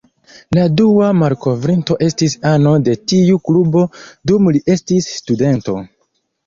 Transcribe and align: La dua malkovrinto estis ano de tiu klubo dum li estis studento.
La 0.57 0.61
dua 0.79 1.09
malkovrinto 1.23 1.99
estis 2.07 2.37
ano 2.55 2.73
de 2.89 2.97
tiu 3.13 3.39
klubo 3.51 3.85
dum 4.33 4.53
li 4.57 4.65
estis 4.79 5.13
studento. 5.21 5.83